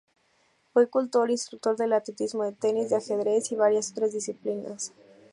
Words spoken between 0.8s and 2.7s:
cultor e instructor del atletismo, del